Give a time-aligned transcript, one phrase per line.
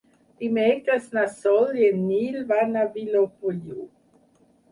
[0.43, 3.85] Dimecres na Sol i en Nil van a Vilopriu.